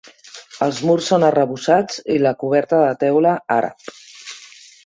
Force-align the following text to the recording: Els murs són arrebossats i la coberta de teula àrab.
Els 0.67 0.79
murs 0.91 1.09
són 1.11 1.25
arrebossats 1.27 2.01
i 2.15 2.17
la 2.23 2.33
coberta 2.45 2.83
de 2.87 2.91
teula 3.05 3.35
àrab. 3.61 3.89